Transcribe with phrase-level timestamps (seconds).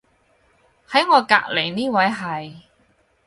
[0.89, 2.63] 喺我隔離呢位係